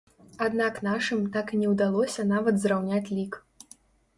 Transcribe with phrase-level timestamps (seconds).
[0.45, 3.39] Аднак нашым так і не ўдалося нават зраўняць лік.